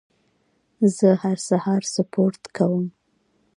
زه 0.97 1.09
هر 1.21 1.37
سهار 1.47 1.81
سپورت 1.93 2.41
کوم. 2.57 2.85